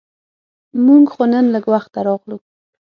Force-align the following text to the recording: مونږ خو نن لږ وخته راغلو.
مونږ 0.85 1.03
خو 1.13 1.23
نن 1.31 1.45
لږ 1.53 1.65
وخته 1.73 1.99
راغلو. 2.07 2.37